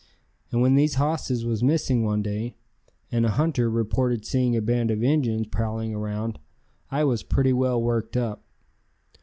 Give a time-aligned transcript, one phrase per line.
[0.51, 2.55] And when these hosses was missing one day
[3.11, 6.39] and a hunter reported seeing a band of Injuns prowling around,
[6.89, 8.43] I was pretty well worked up.